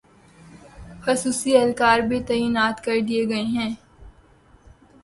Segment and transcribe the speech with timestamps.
[1.03, 3.69] خصوصی اہلکار بھی تعینات کردیئے ہیں